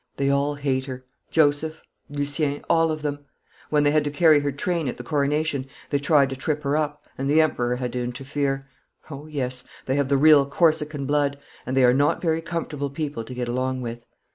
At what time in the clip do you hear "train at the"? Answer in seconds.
4.51-5.03